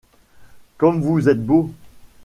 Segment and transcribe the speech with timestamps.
[0.79, 1.69] Comme vous êtes beau!